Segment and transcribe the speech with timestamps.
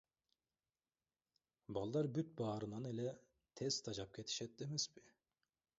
[1.79, 3.07] Балдар бүт баарынан эле
[3.61, 5.09] тез тажап кетишет эмеспи.